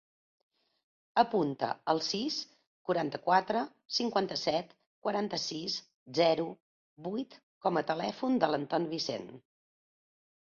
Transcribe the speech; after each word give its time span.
Apunta 1.23 1.67
el 1.91 1.99
sis, 2.05 2.37
quaranta-quatre, 2.89 3.61
cinquanta-set, 3.97 4.73
quaranta-sis, 5.07 5.75
zero, 6.21 6.45
vuit 7.09 7.37
com 7.67 7.79
a 7.83 7.83
telèfon 7.91 8.41
de 8.45 8.49
l'Anton 8.53 8.89
Vicent. 8.95 9.29